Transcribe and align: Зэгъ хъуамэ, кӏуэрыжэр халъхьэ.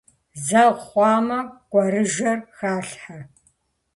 Зэгъ 0.45 0.73
хъуамэ, 0.87 1.39
кӏуэрыжэр 1.71 2.39
халъхьэ. 2.57 3.19